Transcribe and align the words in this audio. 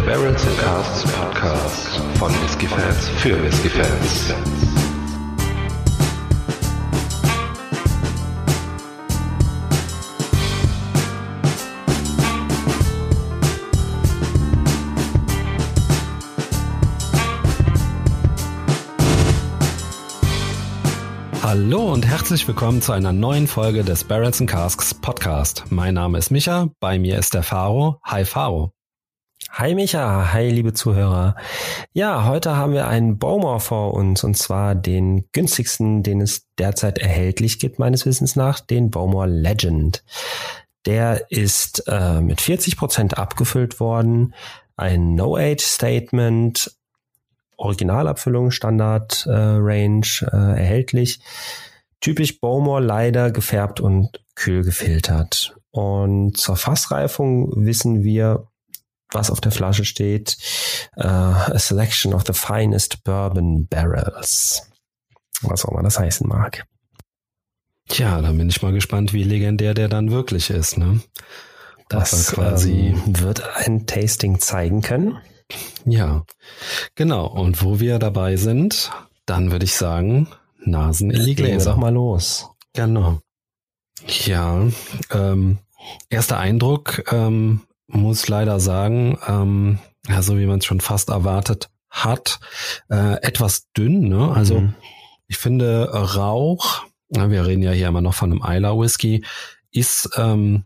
Der 0.00 0.06
Barrels 0.06 0.46
and 0.46 0.58
Casts 0.58 1.12
Podcast 1.12 2.00
von 2.18 2.32
Whiskey 2.42 2.66
Fans 2.66 3.08
für 3.18 3.42
Whiskey 3.42 3.68
Fans. 3.68 4.32
Hallo 21.42 21.92
und 21.92 22.06
herzlich 22.06 22.48
willkommen 22.48 22.80
zu 22.80 22.92
einer 22.92 23.12
neuen 23.12 23.46
Folge 23.46 23.84
des 23.84 24.04
Barrels 24.04 24.40
and 24.40 24.48
Casks 24.48 24.94
Podcast. 24.94 25.64
Mein 25.68 25.92
Name 25.92 26.16
ist 26.16 26.30
Micha, 26.30 26.70
bei 26.80 26.98
mir 26.98 27.18
ist 27.18 27.34
der 27.34 27.42
Faro. 27.42 28.00
Hi 28.04 28.24
Faro. 28.24 28.72
Hi 29.48 29.74
Micha, 29.74 30.32
hi 30.32 30.48
liebe 30.48 30.74
Zuhörer. 30.74 31.34
Ja, 31.92 32.24
heute 32.26 32.56
haben 32.56 32.72
wir 32.72 32.86
einen 32.86 33.18
Bowmore 33.18 33.60
vor 33.60 33.94
uns 33.94 34.22
und 34.22 34.36
zwar 34.36 34.74
den 34.74 35.24
günstigsten, 35.32 36.02
den 36.02 36.20
es 36.20 36.46
derzeit 36.58 36.98
erhältlich 36.98 37.58
gibt, 37.58 37.78
meines 37.78 38.06
Wissens 38.06 38.36
nach, 38.36 38.60
den 38.60 38.90
Bowmore 38.90 39.26
Legend. 39.28 40.04
Der 40.86 41.30
ist 41.30 41.84
äh, 41.88 42.20
mit 42.20 42.40
40 42.40 42.76
Prozent 42.76 43.18
abgefüllt 43.18 43.80
worden, 43.80 44.34
ein 44.76 45.14
No-Age-Statement, 45.14 46.72
Originalabfüllung, 47.56 48.50
Standard 48.50 49.26
äh, 49.26 49.32
Range 49.32 50.06
äh, 50.32 50.36
erhältlich. 50.36 51.20
Typisch 52.00 52.40
Bowmore 52.40 52.82
leider 52.82 53.30
gefärbt 53.30 53.80
und 53.80 54.24
kühl 54.34 54.64
gefiltert. 54.64 55.56
Und 55.70 56.36
zur 56.38 56.56
Fassreifung 56.56 57.52
wissen 57.66 58.02
wir, 58.02 58.49
was 59.12 59.30
auf 59.30 59.40
der 59.40 59.52
Flasche 59.52 59.84
steht. 59.84 60.36
Uh, 60.96 61.06
a 61.06 61.58
selection 61.58 62.14
of 62.14 62.24
the 62.26 62.32
finest 62.32 63.02
bourbon 63.04 63.66
barrels. 63.66 64.62
Was 65.42 65.64
auch 65.64 65.72
immer 65.72 65.82
das 65.82 65.98
heißen 65.98 66.28
mag. 66.28 66.64
Tja, 67.88 68.20
da 68.22 68.30
bin 68.30 68.48
ich 68.48 68.62
mal 68.62 68.72
gespannt, 68.72 69.12
wie 69.12 69.24
legendär 69.24 69.74
der 69.74 69.88
dann 69.88 70.10
wirklich 70.10 70.50
ist. 70.50 70.78
Ne? 70.78 71.00
Das 71.88 72.32
quasi 72.32 72.94
ähm, 72.94 73.20
wird 73.20 73.42
ein 73.56 73.86
Tasting 73.86 74.38
zeigen 74.38 74.80
können. 74.80 75.18
Ja, 75.84 76.24
genau. 76.94 77.26
Und 77.26 77.64
wo 77.64 77.80
wir 77.80 77.98
dabei 77.98 78.36
sind, 78.36 78.92
dann 79.26 79.50
würde 79.50 79.64
ich 79.64 79.74
sagen, 79.74 80.28
Nasen 80.64 81.10
in 81.10 81.24
die 81.24 81.34
Gläser. 81.34 81.72
Doch 81.72 81.78
mal 81.78 81.92
los. 81.92 82.48
Genau. 82.74 83.20
Ja, 84.24 84.68
ähm, 85.10 85.58
erster 86.08 86.38
Eindruck, 86.38 87.02
ähm, 87.12 87.62
muss 87.92 88.28
leider 88.28 88.60
sagen, 88.60 89.18
ähm, 89.26 89.78
ja, 90.08 90.22
so 90.22 90.38
wie 90.38 90.46
man 90.46 90.58
es 90.58 90.64
schon 90.64 90.80
fast 90.80 91.10
erwartet 91.10 91.70
hat, 91.88 92.40
äh, 92.88 93.20
etwas 93.22 93.70
dünn. 93.72 94.08
Ne? 94.08 94.32
Also 94.32 94.60
mhm. 94.60 94.74
ich 95.26 95.38
finde 95.38 95.90
Rauch, 95.92 96.84
na, 97.08 97.30
wir 97.30 97.46
reden 97.46 97.62
ja 97.62 97.72
hier 97.72 97.88
immer 97.88 98.00
noch 98.00 98.14
von 98.14 98.30
einem 98.32 98.42
Isla 98.42 98.78
Whisky, 98.78 99.24
ist 99.72 100.10
ähm, 100.16 100.64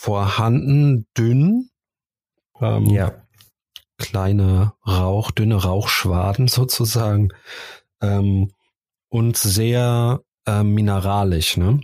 vorhanden 0.00 1.06
dünn. 1.16 1.70
Ähm, 2.60 2.86
ja. 2.86 3.12
Kleine 3.98 4.72
Rauch, 4.86 5.30
dünne 5.30 5.56
Rauchschwaden 5.56 6.48
sozusagen. 6.48 7.28
Ähm, 8.00 8.50
und 9.08 9.36
sehr 9.36 10.20
äh, 10.46 10.62
mineralisch, 10.62 11.56
ne? 11.56 11.80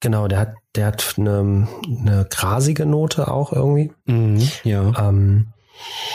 Genau, 0.00 0.28
der 0.28 0.38
hat, 0.40 0.54
der 0.74 0.86
hat 0.86 1.14
eine, 1.16 1.68
eine 1.86 2.26
grasige 2.30 2.86
Note 2.86 3.28
auch 3.28 3.52
irgendwie. 3.52 3.92
Mhm, 4.04 4.48
ja. 4.64 5.08
Ähm, 5.08 5.52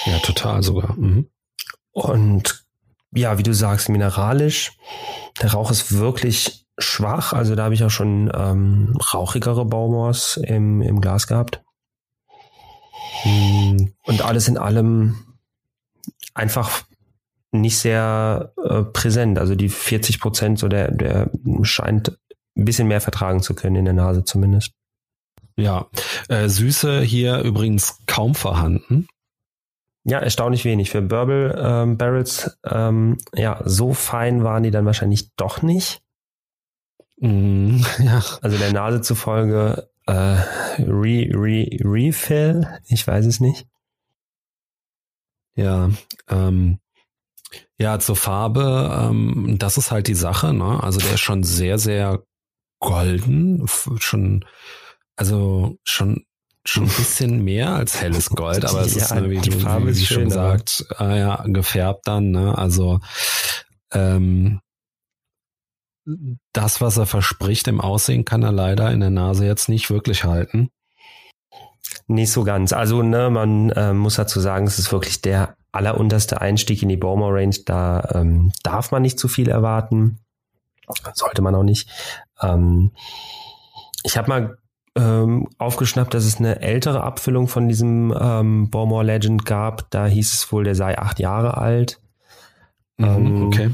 ja, 0.05 0.19
total 0.19 0.63
sogar. 0.63 0.93
Mhm. 0.93 1.29
Und 1.91 2.65
ja, 3.13 3.37
wie 3.37 3.43
du 3.43 3.53
sagst, 3.53 3.89
mineralisch. 3.89 4.77
Der 5.41 5.51
Rauch 5.51 5.71
ist 5.71 5.97
wirklich 5.97 6.65
schwach. 6.77 7.33
Also 7.33 7.55
da 7.55 7.65
habe 7.65 7.73
ich 7.73 7.83
auch 7.83 7.89
schon 7.89 8.31
ähm, 8.33 8.97
rauchigere 9.13 9.65
Baumors 9.65 10.37
im, 10.37 10.81
im 10.81 11.01
Glas 11.01 11.27
gehabt. 11.27 11.61
Mhm. 13.25 13.93
Und 14.03 14.21
alles 14.21 14.47
in 14.47 14.57
allem 14.57 15.35
einfach 16.33 16.83
nicht 17.51 17.77
sehr 17.77 18.53
äh, 18.63 18.83
präsent. 18.83 19.37
Also 19.37 19.55
die 19.55 19.69
40 19.69 20.19
Prozent, 20.19 20.59
so 20.59 20.67
der, 20.67 20.91
der 20.91 21.29
scheint 21.63 22.17
ein 22.57 22.65
bisschen 22.65 22.87
mehr 22.87 23.01
vertragen 23.01 23.41
zu 23.41 23.53
können 23.53 23.77
in 23.77 23.85
der 23.85 23.93
Nase 23.93 24.23
zumindest. 24.23 24.73
Ja, 25.57 25.87
äh, 26.29 26.47
Süße 26.47 27.01
hier 27.01 27.39
übrigens 27.39 27.99
kaum 28.07 28.35
vorhanden. 28.35 29.07
Ja, 30.03 30.19
erstaunlich 30.19 30.65
wenig. 30.65 30.89
Für 30.89 31.01
Burble 31.01 31.55
ähm, 31.57 31.97
Barrels, 31.97 32.57
ähm, 32.65 33.17
ja, 33.35 33.61
so 33.65 33.93
fein 33.93 34.43
waren 34.43 34.63
die 34.63 34.71
dann 34.71 34.85
wahrscheinlich 34.85 35.33
doch 35.35 35.61
nicht. 35.61 36.01
Mm, 37.17 37.77
ja. 37.99 38.23
Also 38.41 38.57
der 38.57 38.73
Nase 38.73 39.01
zufolge 39.01 39.89
äh, 40.07 40.11
re, 40.11 41.29
re, 41.33 41.67
Refill, 41.83 42.67
ich 42.87 43.05
weiß 43.05 43.25
es 43.25 43.39
nicht. 43.39 43.67
Ja, 45.55 45.89
ähm, 46.29 46.79
ja, 47.77 47.99
zur 47.99 48.15
Farbe, 48.15 49.09
ähm, 49.09 49.57
das 49.59 49.77
ist 49.77 49.91
halt 49.91 50.07
die 50.07 50.15
Sache, 50.15 50.53
ne? 50.53 50.81
Also 50.81 50.99
der 50.99 51.13
ist 51.13 51.19
schon 51.19 51.43
sehr, 51.43 51.77
sehr 51.77 52.23
golden, 52.81 53.65
schon, 53.99 54.43
also 55.15 55.77
schon 55.85 56.25
schon 56.63 56.83
ein 56.83 56.89
bisschen 56.95 57.43
mehr 57.43 57.73
als 57.73 57.99
helles 58.01 58.29
Gold, 58.29 58.65
aber 58.65 58.81
es 58.81 58.93
ja, 58.93 59.01
ist, 59.01 59.15
ne, 59.15 59.29
wie, 59.31 59.39
die 59.39 59.51
Farbe 59.51 59.87
wie, 59.87 59.99
wie 59.99 60.05
schon 60.05 60.25
gesagt, 60.25 60.85
äh, 60.99 61.19
ja, 61.19 61.43
gefärbt 61.47 62.07
dann, 62.07 62.29
ne? 62.29 62.55
Also 62.55 62.99
ähm, 63.91 64.61
das, 66.53 66.81
was 66.81 66.97
er 66.97 67.05
verspricht 67.05 67.67
im 67.67 67.81
Aussehen, 67.81 68.25
kann 68.25 68.43
er 68.43 68.51
leider 68.51 68.91
in 68.91 68.99
der 68.99 69.09
Nase 69.09 69.45
jetzt 69.45 69.69
nicht 69.69 69.89
wirklich 69.89 70.23
halten. 70.23 70.69
Nicht 72.07 72.31
so 72.31 72.43
ganz. 72.43 72.73
Also, 72.73 73.01
ne, 73.03 73.29
man 73.29 73.69
äh, 73.71 73.93
muss 73.93 74.15
dazu 74.15 74.39
sagen, 74.39 74.67
es 74.67 74.79
ist 74.79 74.91
wirklich 74.91 75.21
der 75.21 75.55
allerunterste 75.71 76.41
Einstieg 76.41 76.81
in 76.83 76.89
die 76.89 76.97
Bowmer 76.97 77.33
Range. 77.33 77.55
Da 77.65 78.09
ähm, 78.13 78.51
darf 78.63 78.91
man 78.91 79.01
nicht 79.01 79.19
zu 79.19 79.27
viel 79.27 79.49
erwarten. 79.49 80.19
Sollte 81.13 81.41
man 81.41 81.55
auch 81.55 81.63
nicht. 81.63 81.89
Ähm, 82.41 82.91
ich 84.03 84.17
habe 84.17 84.29
mal 84.29 84.57
ähm, 84.95 85.47
aufgeschnappt, 85.57 86.13
dass 86.13 86.25
es 86.25 86.37
eine 86.37 86.61
ältere 86.61 87.03
Abfüllung 87.03 87.47
von 87.47 87.67
diesem 87.67 88.13
ähm, 88.19 88.69
Bowmore 88.69 89.05
Legend 89.05 89.45
gab. 89.45 89.89
Da 89.91 90.05
hieß 90.05 90.33
es 90.33 90.51
wohl, 90.51 90.63
der 90.63 90.75
sei 90.75 90.97
acht 90.97 91.19
Jahre 91.19 91.57
alt. 91.57 92.01
Mhm, 92.97 93.05
ähm, 93.05 93.47
okay. 93.47 93.71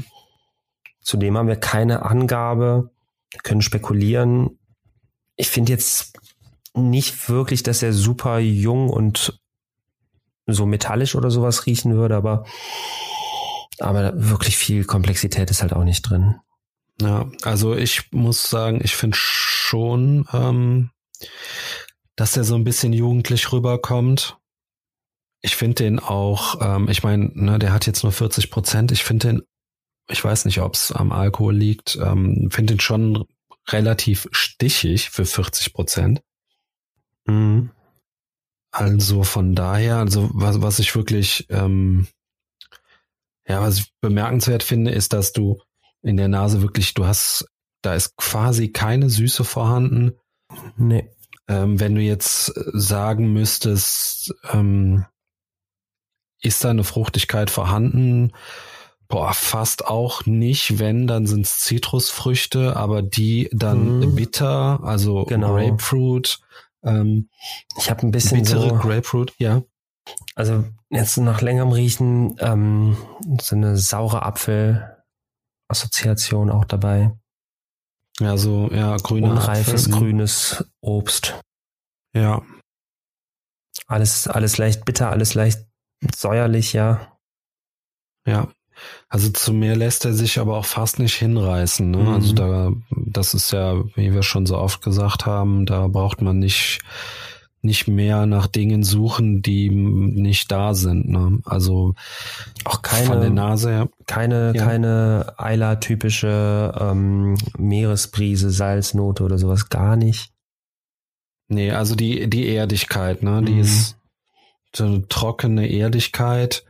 Zudem 1.00 1.36
haben 1.36 1.48
wir 1.48 1.56
keine 1.56 2.02
Angabe, 2.04 2.90
wir 3.30 3.40
können 3.42 3.62
spekulieren. 3.62 4.58
Ich 5.36 5.48
finde 5.48 5.72
jetzt 5.72 6.18
nicht 6.74 7.28
wirklich, 7.28 7.62
dass 7.62 7.82
er 7.82 7.92
super 7.92 8.38
jung 8.38 8.90
und 8.90 9.40
so 10.46 10.66
metallisch 10.66 11.14
oder 11.14 11.30
sowas 11.30 11.66
riechen 11.66 11.94
würde, 11.94 12.16
aber, 12.16 12.44
aber 13.80 14.12
wirklich 14.14 14.56
viel 14.56 14.84
Komplexität 14.84 15.50
ist 15.50 15.62
halt 15.62 15.72
auch 15.72 15.84
nicht 15.84 16.02
drin. 16.02 16.36
Ja, 17.00 17.30
also 17.42 17.74
ich 17.76 18.10
muss 18.12 18.50
sagen, 18.50 18.80
ich 18.82 18.96
finde 18.96 19.16
schon, 19.16 20.26
ähm, 20.32 20.90
dass 22.16 22.32
der 22.32 22.44
so 22.44 22.56
ein 22.56 22.64
bisschen 22.64 22.92
jugendlich 22.92 23.52
rüberkommt. 23.52 24.38
Ich 25.40 25.54
finde 25.54 25.84
den 25.84 26.00
auch, 26.00 26.60
ähm, 26.60 26.88
ich 26.88 27.04
meine, 27.04 27.30
ne, 27.34 27.58
der 27.60 27.72
hat 27.72 27.86
jetzt 27.86 28.02
nur 28.02 28.12
40 28.12 28.50
Prozent. 28.50 28.90
Ich 28.90 29.04
finde 29.04 29.28
den, 29.28 29.42
ich 30.10 30.24
weiß 30.24 30.44
nicht, 30.44 30.60
ob 30.60 30.74
es 30.74 30.90
am 30.90 31.12
Alkohol 31.12 31.54
liegt, 31.54 31.96
ähm, 32.02 32.48
finde 32.50 32.74
den 32.74 32.80
schon 32.80 33.24
relativ 33.68 34.28
stichig 34.32 35.10
für 35.10 35.24
40 35.24 35.72
Prozent. 35.72 36.22
Mhm. 37.26 37.70
Also 38.72 39.22
von 39.22 39.54
daher, 39.54 39.96
also 39.96 40.30
was, 40.32 40.60
was 40.60 40.78
ich 40.78 40.94
wirklich, 40.94 41.46
ähm, 41.50 42.08
ja, 43.46 43.60
was 43.60 43.78
ich 43.78 43.92
bemerkenswert 44.00 44.62
finde, 44.62 44.90
ist, 44.90 45.12
dass 45.12 45.32
du 45.32 45.60
in 46.02 46.16
der 46.16 46.28
Nase 46.28 46.62
wirklich, 46.62 46.94
du 46.94 47.06
hast, 47.06 47.46
da 47.82 47.94
ist 47.94 48.16
quasi 48.16 48.70
keine 48.70 49.10
Süße 49.10 49.44
vorhanden. 49.44 50.12
Nee. 50.76 51.10
Ähm, 51.48 51.80
wenn 51.80 51.94
du 51.94 52.00
jetzt 52.00 52.52
sagen 52.72 53.32
müsstest, 53.32 54.34
ähm, 54.52 55.06
ist 56.40 56.64
da 56.64 56.70
eine 56.70 56.84
Fruchtigkeit 56.84 57.50
vorhanden? 57.50 58.32
Boah, 59.08 59.32
fast 59.32 59.86
auch 59.86 60.26
nicht. 60.26 60.78
Wenn, 60.78 61.06
dann 61.06 61.26
sind 61.26 61.46
es 61.46 61.60
Zitrusfrüchte, 61.60 62.76
aber 62.76 63.00
die 63.00 63.48
dann 63.52 64.00
mhm. 64.00 64.14
bitter, 64.14 64.80
also 64.84 65.24
genau. 65.24 65.54
Grapefruit. 65.54 66.40
Ähm, 66.84 67.30
ich 67.78 67.90
habe 67.90 68.06
ein 68.06 68.10
bisschen 68.10 68.42
bittere 68.42 68.68
so, 68.68 68.74
Grapefruit, 68.76 69.32
ja. 69.38 69.62
Also 70.34 70.64
jetzt 70.90 71.16
nach 71.16 71.40
längerem 71.40 71.72
Riechen 71.72 72.36
ähm, 72.40 72.96
so 73.40 73.56
eine 73.56 73.76
saure 73.76 74.22
Apfel, 74.22 74.97
Assoziation 75.68 76.50
auch 76.50 76.64
dabei. 76.64 77.12
Ja, 78.20 78.36
so, 78.36 78.68
ja, 78.72 78.96
grüne 78.96 79.30
Unreifes, 79.30 79.86
Apfel. 79.86 79.98
grünes 79.98 80.64
Obst. 80.80 81.40
Ja. 82.14 82.42
Alles, 83.86 84.26
alles 84.26 84.58
leicht 84.58 84.84
bitter, 84.84 85.10
alles 85.10 85.34
leicht 85.34 85.66
säuerlich, 86.14 86.72
ja. 86.72 87.16
Ja. 88.26 88.48
Also 89.08 89.30
zu 89.30 89.52
mehr 89.52 89.76
lässt 89.76 90.04
er 90.04 90.14
sich 90.14 90.38
aber 90.38 90.56
auch 90.56 90.64
fast 90.64 90.98
nicht 90.98 91.14
hinreißen. 91.14 91.90
Ne? 91.90 91.98
Mhm. 91.98 92.08
Also 92.08 92.32
da, 92.32 92.72
das 92.90 93.34
ist 93.34 93.52
ja, 93.52 93.82
wie 93.96 94.12
wir 94.12 94.22
schon 94.22 94.46
so 94.46 94.58
oft 94.58 94.82
gesagt 94.82 95.26
haben, 95.26 95.66
da 95.66 95.88
braucht 95.88 96.20
man 96.20 96.38
nicht 96.38 96.80
nicht 97.60 97.88
mehr 97.88 98.26
nach 98.26 98.46
Dingen 98.46 98.82
suchen, 98.84 99.42
die 99.42 99.68
nicht 99.70 100.50
da 100.52 100.74
sind. 100.74 101.08
Ne? 101.08 101.40
Also 101.44 101.94
auch 102.64 102.82
keine 102.82 103.06
von 103.06 103.20
der 103.20 103.30
Nase 103.30 103.70
her. 103.70 103.88
Keine, 104.06 104.52
Ja. 104.54 104.64
keine 104.64 105.34
Eiler-typische 105.38 106.72
ähm, 106.78 107.36
Meeresbrise, 107.58 108.50
Salznote 108.50 109.24
oder 109.24 109.38
sowas, 109.38 109.68
gar 109.68 109.96
nicht. 109.96 110.32
Nee, 111.48 111.72
also 111.72 111.94
die, 111.94 112.28
die 112.30 112.46
Erdigkeit, 112.48 113.22
ne? 113.22 113.42
Die 113.42 113.52
Mhm. 113.54 113.60
ist 113.60 113.96
so 114.74 114.84
eine 114.84 115.08
trockene 115.08 115.66
Erdigkeit. 115.68 116.64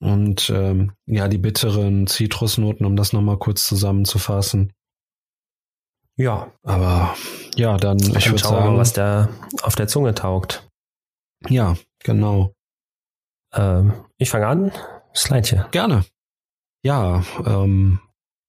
Und 0.00 0.50
ähm, 0.50 0.92
ja, 1.06 1.28
die 1.28 1.38
bitteren 1.38 2.06
Zitrusnoten, 2.06 2.84
um 2.86 2.96
das 2.96 3.12
nochmal 3.12 3.38
kurz 3.38 3.66
zusammenzufassen. 3.66 4.72
Ja, 6.16 6.52
Aber 6.62 7.14
ja, 7.56 7.76
dann, 7.76 7.98
ich 7.98 8.30
würde 8.30 8.42
sagen, 8.42 8.76
was 8.78 8.92
da 8.92 9.28
auf 9.62 9.74
der 9.74 9.88
Zunge 9.88 10.14
taugt. 10.14 10.68
ja, 11.48 11.76
genau. 12.00 12.52
Ähm, 13.52 13.92
ich 14.18 14.30
fange 14.30 14.46
an. 14.46 14.72
Slidche. 15.14 15.66
Gerne. 15.70 16.04
Ja, 16.82 17.22
ähm, 17.46 18.00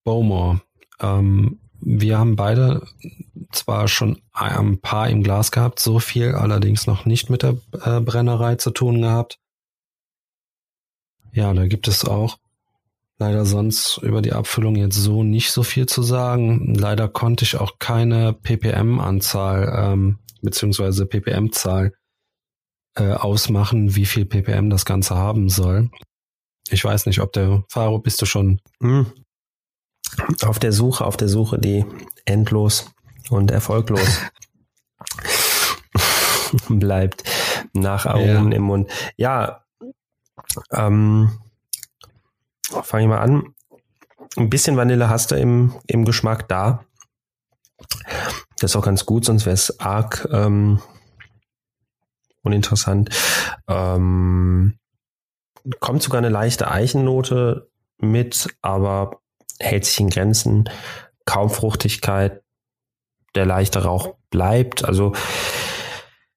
Bowmore. 0.04 0.62
Ähm, 1.00 1.60
wir 1.80 2.18
haben 2.18 2.36
beide 2.36 2.86
zwar 3.52 3.88
schon 3.88 4.22
ein 4.32 4.80
paar 4.82 5.10
im 5.10 5.24
Glas 5.24 5.52
gehabt, 5.52 5.80
so 5.80 6.00
viel 6.00 6.34
allerdings 6.36 6.88
noch 6.88 7.06
nicht 7.06 7.30
mit 7.30 7.44
der 7.44 7.58
äh, 7.84 8.00
Brennerei 8.02 8.56
zu 8.56 8.72
tun 8.72 9.02
gehabt. 9.02 9.40
Ja, 11.32 11.54
da 11.54 11.68
gibt 11.68 11.88
es 11.88 12.06
auch 12.06 12.38
leider 13.18 13.46
sonst 13.46 13.98
über 14.00 14.22
die 14.22 14.34
Abfüllung 14.34 14.76
jetzt 14.76 14.96
so 14.98 15.24
nicht 15.24 15.52
so 15.52 15.64
viel 15.64 15.86
zu 15.86 16.04
sagen. 16.04 16.74
Leider 16.76 17.08
konnte 17.08 17.46
ich 17.46 17.58
auch 17.58 17.80
keine 17.80 18.34
ppm-Anzahl 18.34 19.74
ähm, 19.94 20.20
beziehungsweise 20.42 21.06
ppm-Zahl 21.06 21.94
äh, 22.96 23.12
ausmachen, 23.14 23.96
wie 23.96 24.06
viel 24.06 24.26
ppm 24.26 24.70
das 24.70 24.86
Ganze 24.86 25.16
haben 25.16 25.50
soll. 25.50 25.90
Ich 26.70 26.84
weiß 26.84 27.06
nicht, 27.06 27.20
ob 27.22 27.32
der 27.34 27.64
Faro 27.70 28.00
bist 28.00 28.22
du 28.22 28.26
schon. 28.26 28.60
Hm. 28.82 29.12
Auf 30.44 30.60
der 30.60 30.72
Suche, 30.72 31.06
auf 31.06 31.18
der 31.18 31.28
Suche, 31.30 31.60
die 31.60 31.86
endlos 32.26 32.92
und 33.30 33.52
erfolglos 33.52 34.22
bleibt 36.70 37.24
nach 37.74 38.06
Aromen 38.06 38.52
Ja. 38.52 38.58
im 38.58 38.64
Mund. 38.64 38.92
Ja, 39.18 39.64
ähm, 40.72 41.32
fange 42.84 43.04
ich 43.04 43.10
mal 43.10 43.20
an. 43.20 43.54
Ein 44.38 44.50
bisschen 44.50 44.78
Vanille 44.78 45.10
hast 45.10 45.32
du 45.32 45.36
im, 45.36 45.74
im 45.88 46.06
Geschmack 46.06 46.48
da. 46.48 46.84
Das 48.60 48.72
ist 48.72 48.76
auch 48.76 48.86
ganz 48.86 49.06
gut, 49.06 49.26
sonst 49.26 49.46
wäre 49.46 49.54
es 49.54 49.80
arg 49.80 50.28
ähm, 50.32 50.82
uninteressant. 52.42 53.10
Ähm, 53.68 54.78
kommt 55.80 56.04
sogar 56.04 56.20
eine 56.20 56.30
leichte 56.30 56.70
Eichennote 56.70 57.70
mit, 57.98 58.56
aber 58.62 59.20
hält 59.60 59.86
sich 59.86 60.00
in 60.00 60.10
Grenzen. 60.10 60.70
Kaum 61.26 61.50
Fruchtigkeit. 61.50 62.42
Der 63.36 63.46
leichte 63.46 63.84
Rauch 63.84 64.16
bleibt. 64.30 64.86
Also 64.86 65.14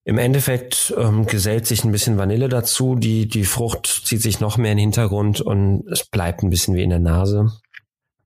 im 0.09 0.17
Endeffekt 0.17 0.95
ähm, 0.97 1.27
gesellt 1.27 1.67
sich 1.67 1.85
ein 1.85 1.93
bisschen 1.93 2.17
Vanille 2.17 2.49
dazu. 2.49 2.95
Die, 2.95 3.29
die 3.29 3.45
Frucht 3.45 3.87
zieht 4.07 4.23
sich 4.23 4.41
noch 4.41 4.57
mehr 4.57 4.73
in 4.73 4.79
den 4.79 4.85
Hintergrund 4.85 5.43
und 5.43 5.87
es 5.87 6.07
bleibt 6.07 6.43
ein 6.43 6.49
bisschen 6.49 6.75
wie 6.75 6.83
in 6.83 6.89
der 6.89 6.99
Nase. 6.99 7.53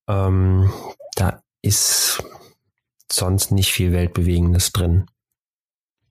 Ähm, 0.07 0.73
da 1.17 1.43
ist 1.61 2.23
sonst 3.11 3.51
nicht 3.51 3.73
viel 3.73 3.91
Weltbewegendes 3.91 4.71
drin. 4.71 5.07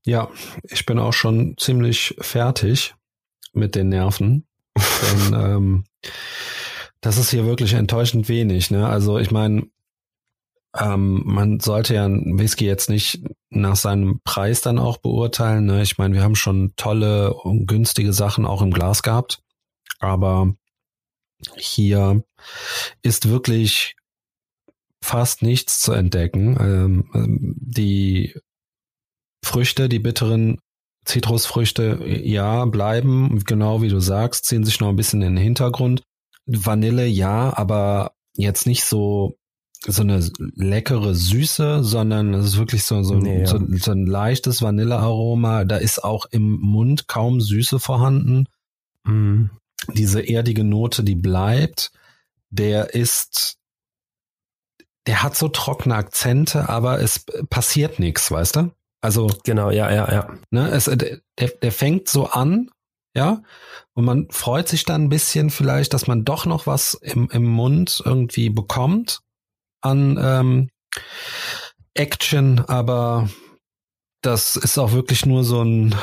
Ja, 0.04 0.30
ich 0.64 0.86
bin 0.86 1.00
auch 1.00 1.14
schon 1.14 1.56
ziemlich 1.58 2.18
fertig 2.20 2.94
mit 3.54 3.74
den 3.74 3.88
Nerven. 3.88 4.46
Denn 4.76 5.34
ähm, 5.34 5.84
das 7.00 7.18
ist 7.18 7.30
hier 7.30 7.46
wirklich 7.46 7.76
enttäuschend 7.76 8.28
wenig. 8.28 8.72
Ne? 8.72 8.86
Also 8.86 9.20
ich 9.20 9.32
meine, 9.32 9.68
ähm, 10.78 11.24
man 11.26 11.60
sollte 11.60 11.96
ja 11.96 12.08
Whisky 12.10 12.66
jetzt 12.66 12.90
nicht 12.90 13.24
nach 13.50 13.76
seinem 13.76 14.22
Preis 14.24 14.62
dann 14.62 14.80
auch 14.80 14.98
beurteilen. 14.98 15.66
Ne? 15.66 15.82
Ich 15.82 15.98
meine, 15.98 16.16
wir 16.16 16.24
haben 16.24 16.36
schon 16.36 16.74
tolle 16.78 17.34
und 17.34 17.68
günstige 17.68 18.14
Sachen 18.14 18.46
auch 18.46 18.62
im 18.62 18.72
Glas 18.72 19.04
gehabt. 19.04 19.42
Aber 20.00 20.54
hier 21.58 22.24
ist 23.02 23.30
wirklich 23.30 23.96
fast 25.04 25.42
nichts 25.42 25.82
zu 25.82 25.92
entdecken. 25.92 26.58
Ähm, 26.60 27.56
die 27.60 28.36
Früchte, 29.44 29.90
die 29.90 30.00
bitteren 30.00 30.60
Zitrusfrüchte, 31.04 32.00
ja, 32.06 32.66
bleiben, 32.66 33.44
genau 33.46 33.82
wie 33.82 33.90
du 33.90 34.00
sagst, 34.00 34.46
ziehen 34.46 34.64
sich 34.64 34.80
noch 34.80 34.90
ein 34.90 34.96
bisschen 34.96 35.22
in 35.22 35.36
den 35.36 35.44
Hintergrund. 35.44 36.04
Vanille, 36.46 37.08
ja, 37.08 37.56
aber 37.58 38.14
jetzt 38.36 38.68
nicht 38.68 38.86
so 38.86 39.36
so 39.88 40.04
eine 40.04 40.20
leckere 40.38 41.16
Süße, 41.16 41.84
sondern 41.84 42.34
es 42.34 42.46
ist 42.46 42.58
wirklich 42.58 42.84
so, 42.84 43.02
so, 43.04 43.16
Nee, 43.16 43.42
ja. 43.42 43.48
so, 43.48 43.60
so 43.78 43.92
ein 43.92 44.06
leichtes 44.06 44.62
Vanillearoma. 44.62 45.66
Da 45.66 45.78
ist 45.78 46.04
auch 46.04 46.26
im 46.28 46.60
Mund 46.60 47.08
kaum 47.08 47.42
Süße 47.42 47.80
vorhanden. 47.80 48.48
Mhm. 49.04 49.50
Diese 49.94 50.22
erdige 50.22 50.64
Note, 50.64 51.04
die 51.04 51.16
bleibt, 51.16 51.92
der 52.52 52.94
ist, 52.94 53.58
der 55.08 55.24
hat 55.24 55.36
so 55.36 55.48
trockene 55.48 55.96
Akzente, 55.96 56.70
aber 56.70 57.02
es 57.02 57.26
passiert 57.50 58.00
nichts, 58.00 58.30
weißt 58.30 58.58
du? 58.58 58.72
Also 59.02 59.32
Genau, 59.44 59.72
ja, 59.72 59.92
ja, 59.92 60.12
ja. 60.12 60.38
Ne, 60.52 60.70
es, 60.70 60.86
der, 60.86 61.22
der 61.36 61.72
fängt 61.72 62.08
so 62.08 62.28
an, 62.28 62.70
ja, 63.16 63.42
und 63.94 64.06
man 64.06 64.28
freut 64.30 64.68
sich 64.68 64.86
dann 64.86 65.06
ein 65.06 65.10
bisschen 65.10 65.50
vielleicht, 65.50 65.96
dass 65.96 66.06
man 66.06 66.24
doch 66.24 66.46
noch 66.46 66.68
was 66.68 66.94
im, 66.94 67.28
im 67.32 67.46
Mund 67.46 68.04
irgendwie 68.06 68.52
bekommt 68.52 69.22
an 69.82 70.20
ähm, 70.22 70.70
Action, 71.94 72.60
aber 72.68 73.30
das 74.22 74.56
ist 74.56 74.78
auch 74.78 74.92
wirklich 74.92 75.26
nur 75.26 75.44
so 75.44 75.64
ein 75.64 75.96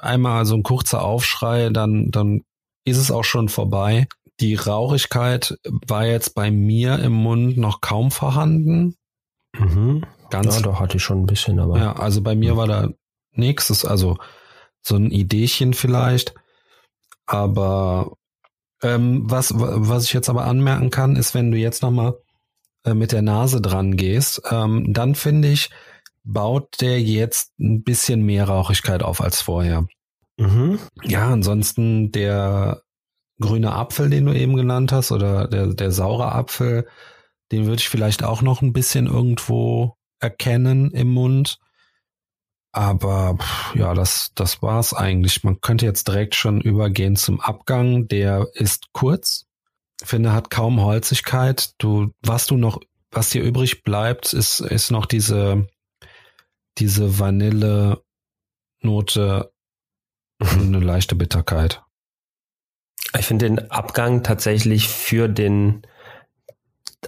einmal 0.00 0.46
so 0.46 0.54
ein 0.54 0.62
kurzer 0.62 1.02
Aufschrei, 1.02 1.70
dann 1.70 2.10
dann 2.10 2.42
ist 2.84 2.98
es 2.98 3.10
auch 3.10 3.24
schon 3.24 3.48
vorbei. 3.48 4.06
Die 4.40 4.54
Rauchigkeit 4.54 5.56
war 5.86 6.06
jetzt 6.06 6.34
bei 6.34 6.50
mir 6.50 6.98
im 6.98 7.12
Mund 7.12 7.56
noch 7.56 7.80
kaum 7.80 8.10
vorhanden. 8.10 8.96
Mhm. 9.56 10.04
Ganz 10.30 10.56
Ja, 10.56 10.62
doch, 10.62 10.80
hatte 10.80 10.96
ich 10.96 11.02
schon 11.02 11.20
ein 11.22 11.26
bisschen, 11.26 11.60
aber. 11.60 11.78
ja, 11.78 11.92
also 11.92 12.22
bei 12.22 12.34
mir 12.34 12.56
war 12.56 12.66
da 12.66 12.88
nichts, 13.32 13.84
also 13.84 14.16
so 14.80 14.96
ein 14.96 15.10
Ideechen 15.10 15.74
vielleicht. 15.74 16.34
Aber 17.26 18.16
ähm, 18.82 19.30
was, 19.30 19.52
was 19.54 20.04
ich 20.04 20.12
jetzt 20.12 20.28
aber 20.28 20.44
anmerken 20.44 20.90
kann, 20.90 21.16
ist, 21.16 21.34
wenn 21.34 21.50
du 21.50 21.58
jetzt 21.58 21.82
nochmal 21.82 22.14
äh, 22.84 22.94
mit 22.94 23.12
der 23.12 23.22
Nase 23.22 23.60
dran 23.60 23.96
gehst, 23.96 24.42
ähm, 24.50 24.92
dann 24.92 25.14
finde 25.14 25.48
ich, 25.48 25.70
baut 26.24 26.80
der 26.80 27.00
jetzt 27.00 27.52
ein 27.58 27.82
bisschen 27.82 28.22
mehr 28.22 28.44
Rauchigkeit 28.46 29.02
auf 29.02 29.20
als 29.20 29.40
vorher. 29.40 29.86
Mhm. 30.36 30.78
Ja, 31.02 31.28
ansonsten 31.28 32.12
der 32.12 32.82
grüne 33.40 33.72
Apfel, 33.72 34.08
den 34.08 34.26
du 34.26 34.32
eben 34.32 34.56
genannt 34.56 34.92
hast, 34.92 35.12
oder 35.12 35.48
der, 35.48 35.68
der 35.68 35.90
saure 35.90 36.32
Apfel, 36.32 36.86
den 37.50 37.66
würde 37.66 37.80
ich 37.80 37.88
vielleicht 37.88 38.24
auch 38.24 38.42
noch 38.42 38.62
ein 38.62 38.72
bisschen 38.72 39.06
irgendwo 39.06 39.96
erkennen 40.20 40.90
im 40.92 41.12
Mund. 41.12 41.58
Aber 42.72 43.36
ja, 43.74 43.92
das, 43.92 44.32
das 44.34 44.62
war's 44.62 44.94
eigentlich. 44.94 45.44
Man 45.44 45.60
könnte 45.60 45.84
jetzt 45.84 46.08
direkt 46.08 46.34
schon 46.34 46.62
übergehen 46.62 47.16
zum 47.16 47.40
Abgang. 47.40 48.08
Der 48.08 48.46
ist 48.54 48.86
kurz. 48.92 49.46
Finde, 50.02 50.32
hat 50.32 50.50
kaum 50.50 50.80
Holzigkeit. 50.80 51.74
Du, 51.78 52.12
was 52.22 52.46
du 52.46 52.56
noch, 52.56 52.80
was 53.10 53.30
dir 53.30 53.42
übrig 53.42 53.82
bleibt, 53.82 54.32
ist, 54.32 54.60
ist 54.60 54.90
noch 54.90 55.06
diese, 55.06 55.68
diese 56.78 57.18
Vanille-Note 57.18 58.02
eine 60.40 60.80
leichte 60.80 61.14
Bitterkeit. 61.14 61.82
Ich 63.18 63.26
finde 63.26 63.46
den 63.46 63.70
Abgang 63.70 64.22
tatsächlich 64.22 64.88
für 64.88 65.28
den 65.28 65.82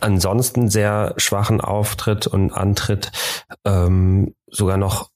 ansonsten 0.00 0.68
sehr 0.68 1.14
schwachen 1.16 1.60
Auftritt 1.60 2.26
und 2.26 2.52
Antritt 2.52 3.12
ähm, 3.64 4.34
sogar 4.46 4.76
noch 4.76 5.10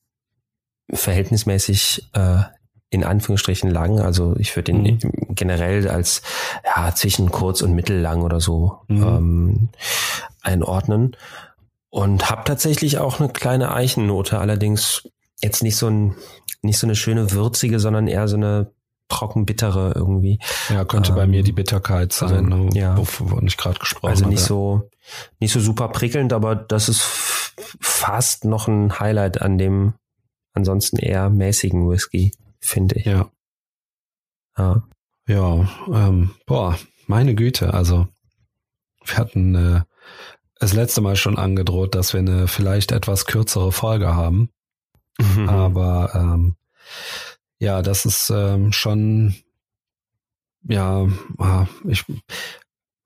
verhältnismäßig 0.90 2.10
äh, 2.14 2.42
in 2.90 3.04
Anführungsstrichen 3.04 3.70
lang. 3.70 4.00
Also 4.00 4.34
ich 4.38 4.54
würde 4.56 4.72
ihn 4.72 4.82
Mhm. 4.82 5.34
generell 5.34 5.88
als 5.88 6.22
ja 6.64 6.94
zwischen 6.94 7.30
kurz 7.30 7.60
und 7.62 7.74
mittellang 7.74 8.22
oder 8.22 8.40
so 8.40 8.78
Mhm. 8.88 9.02
ähm, 9.02 9.68
einordnen. 10.42 11.16
Und 11.90 12.30
habe 12.30 12.44
tatsächlich 12.44 12.98
auch 12.98 13.18
eine 13.20 13.30
kleine 13.30 13.72
Eichennote, 13.74 14.38
allerdings 14.38 15.08
jetzt 15.42 15.62
nicht 15.62 15.76
so 15.76 15.88
ein, 15.88 16.14
nicht 16.62 16.78
so 16.78 16.86
eine 16.86 16.96
schöne 16.96 17.30
würzige, 17.32 17.80
sondern 17.80 18.08
eher 18.08 18.28
so 18.28 18.36
eine 18.36 18.70
trocken 19.08 19.46
bittere 19.46 19.92
irgendwie. 19.94 20.38
Ja, 20.68 20.84
könnte 20.84 21.10
ähm, 21.10 21.16
bei 21.16 21.26
mir 21.26 21.42
die 21.42 21.52
Bitterkeit 21.52 22.12
sein, 22.12 22.52
also, 22.52 22.64
ne, 22.64 22.70
ja. 22.74 22.96
wovon 22.96 23.46
ich 23.46 23.56
gerade 23.56 23.78
gesprochen 23.78 24.02
habe. 24.10 24.12
Also 24.18 24.26
nicht 24.28 24.42
so, 24.42 24.90
nicht 25.40 25.52
so 25.52 25.60
super 25.60 25.88
prickelnd, 25.88 26.34
aber 26.34 26.54
das 26.56 26.90
ist 26.90 27.00
fast 27.80 28.44
noch 28.44 28.68
ein 28.68 29.00
Highlight 29.00 29.40
an 29.40 29.56
dem 29.56 29.94
ansonsten 30.52 30.98
eher 30.98 31.30
mäßigen 31.30 31.88
Whisky, 31.88 32.32
finde 32.60 32.96
ich. 32.96 33.06
Ja. 33.06 33.30
Ja. 34.56 34.82
Ja, 35.26 35.68
ähm, 35.92 36.34
boah, 36.46 36.78
meine 37.06 37.34
Güte, 37.34 37.74
also 37.74 38.08
wir 39.04 39.18
hatten 39.18 39.54
äh, 39.54 39.82
das 40.58 40.72
letzte 40.72 41.02
Mal 41.02 41.16
schon 41.16 41.36
angedroht, 41.36 41.94
dass 41.94 42.14
wir 42.14 42.20
eine 42.20 42.48
vielleicht 42.48 42.92
etwas 42.92 43.26
kürzere 43.26 43.70
Folge 43.70 44.14
haben. 44.14 44.50
Mhm. 45.18 45.48
Aber 45.50 46.12
ähm, 46.14 46.56
ja, 47.58 47.82
das 47.82 48.06
ist 48.06 48.30
ähm, 48.30 48.72
schon, 48.72 49.34
ja, 50.62 51.06
ah, 51.36 51.66
ich 51.86 52.04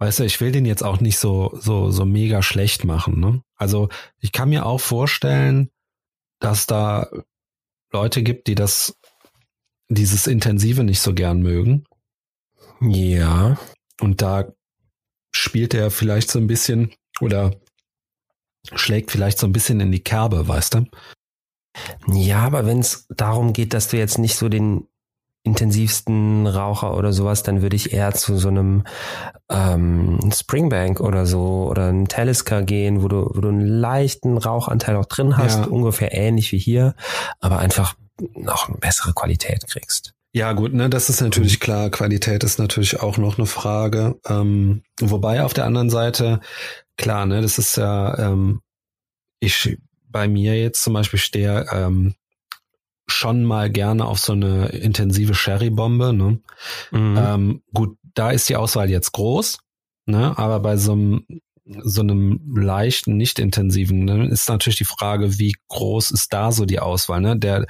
weißt 0.02 0.18
du, 0.18 0.24
ich 0.24 0.40
will 0.40 0.50
den 0.50 0.66
jetzt 0.66 0.82
auch 0.82 1.00
nicht 1.00 1.18
so, 1.18 1.56
so, 1.60 1.92
so 1.92 2.04
mega 2.04 2.42
schlecht 2.42 2.84
machen. 2.84 3.20
Ne? 3.20 3.42
Also 3.54 3.88
ich 4.18 4.32
kann 4.32 4.48
mir 4.48 4.66
auch 4.66 4.80
vorstellen, 4.80 5.70
dass 6.40 6.66
da 6.66 7.08
Leute 7.92 8.24
gibt, 8.24 8.48
die 8.48 8.56
das, 8.56 8.98
dieses 9.94 10.26
Intensive 10.26 10.84
nicht 10.84 11.00
so 11.00 11.14
gern 11.14 11.42
mögen. 11.42 11.84
Ja. 12.80 13.58
Und 14.00 14.22
da 14.22 14.52
spielt 15.32 15.74
er 15.74 15.90
vielleicht 15.90 16.30
so 16.30 16.38
ein 16.38 16.46
bisschen 16.46 16.92
oder 17.20 17.52
schlägt 18.74 19.10
vielleicht 19.10 19.38
so 19.38 19.46
ein 19.46 19.52
bisschen 19.52 19.80
in 19.80 19.92
die 19.92 20.02
Kerbe, 20.02 20.46
weißt 20.48 20.74
du? 20.74 20.84
Ja, 22.06 22.40
aber 22.40 22.66
wenn 22.66 22.80
es 22.80 23.06
darum 23.08 23.52
geht, 23.52 23.74
dass 23.74 23.88
du 23.88 23.96
jetzt 23.96 24.18
nicht 24.18 24.36
so 24.36 24.48
den 24.48 24.86
intensivsten 25.44 26.46
Raucher 26.46 26.96
oder 26.96 27.12
sowas, 27.12 27.42
dann 27.42 27.62
würde 27.62 27.74
ich 27.74 27.92
eher 27.92 28.12
zu 28.12 28.36
so 28.36 28.48
einem 28.48 28.84
ähm, 29.50 30.30
Springbank 30.32 31.00
oder 31.00 31.26
so 31.26 31.66
oder 31.68 31.88
einem 31.88 32.06
Talisker 32.06 32.62
gehen, 32.62 33.02
wo 33.02 33.08
du, 33.08 33.28
wo 33.34 33.40
du 33.40 33.48
einen 33.48 33.66
leichten 33.66 34.38
Rauchanteil 34.38 34.96
auch 34.96 35.06
drin 35.06 35.36
hast, 35.36 35.60
ja. 35.60 35.64
ungefähr 35.64 36.14
ähnlich 36.14 36.52
wie 36.52 36.58
hier, 36.58 36.94
aber 37.40 37.58
einfach 37.58 37.96
noch 38.34 38.68
eine 38.68 38.78
bessere 38.78 39.12
Qualität 39.12 39.66
kriegst. 39.68 40.14
Ja, 40.34 40.52
gut, 40.54 40.72
ne, 40.72 40.88
das 40.88 41.10
ist 41.10 41.20
natürlich 41.20 41.60
klar. 41.60 41.90
Qualität 41.90 42.42
ist 42.42 42.58
natürlich 42.58 43.00
auch 43.00 43.18
noch 43.18 43.36
eine 43.36 43.46
Frage. 43.46 44.18
Ähm, 44.26 44.82
wobei 44.98 45.44
auf 45.44 45.52
der 45.52 45.66
anderen 45.66 45.90
Seite, 45.90 46.40
klar, 46.96 47.26
ne, 47.26 47.42
das 47.42 47.58
ist 47.58 47.76
ja, 47.76 48.18
ähm, 48.18 48.62
ich 49.40 49.76
bei 50.08 50.28
mir 50.28 50.58
jetzt 50.60 50.82
zum 50.82 50.94
Beispiel 50.94 51.18
stehe 51.18 51.66
ähm, 51.70 52.14
schon 53.06 53.44
mal 53.44 53.70
gerne 53.70 54.06
auf 54.06 54.18
so 54.18 54.32
eine 54.32 54.68
intensive 54.68 55.34
Sherry-Bombe. 55.34 56.12
Ne? 56.12 56.40
Mhm. 56.90 57.18
Ähm, 57.18 57.62
gut, 57.74 57.98
da 58.14 58.30
ist 58.30 58.48
die 58.48 58.56
Auswahl 58.56 58.90
jetzt 58.90 59.12
groß, 59.12 59.58
ne? 60.06 60.36
aber 60.38 60.60
bei 60.60 60.76
so 60.76 60.92
einem 60.92 61.26
so 61.64 62.00
einem 62.00 62.40
leichten, 62.56 63.16
nicht 63.16 63.38
intensiven, 63.38 64.04
ne, 64.04 64.26
ist 64.28 64.48
natürlich 64.48 64.78
die 64.78 64.84
Frage, 64.84 65.38
wie 65.38 65.54
groß 65.68 66.10
ist 66.10 66.32
da 66.32 66.50
so 66.50 66.64
die 66.64 66.80
Auswahl. 66.80 67.20
Ne? 67.20 67.38
Der, 67.38 67.66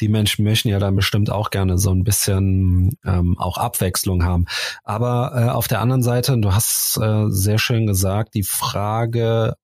die 0.00 0.08
Menschen 0.08 0.44
möchten 0.44 0.68
ja 0.68 0.78
dann 0.78 0.96
bestimmt 0.96 1.30
auch 1.30 1.50
gerne 1.50 1.76
so 1.76 1.90
ein 1.90 2.04
bisschen 2.04 2.96
ähm, 3.04 3.38
auch 3.38 3.58
Abwechslung 3.58 4.24
haben. 4.24 4.46
Aber 4.82 5.32
äh, 5.34 5.50
auf 5.50 5.68
der 5.68 5.80
anderen 5.80 6.02
Seite, 6.02 6.38
du 6.38 6.54
hast 6.54 6.98
äh, 7.00 7.26
sehr 7.28 7.58
schön 7.58 7.86
gesagt, 7.86 8.34
die 8.34 8.44
Frage 8.44 9.54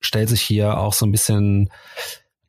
stellt 0.00 0.28
sich 0.28 0.42
hier 0.42 0.78
auch 0.78 0.92
so 0.92 1.04
ein 1.04 1.12
bisschen 1.12 1.70